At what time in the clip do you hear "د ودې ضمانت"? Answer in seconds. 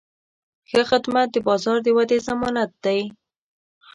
1.83-2.71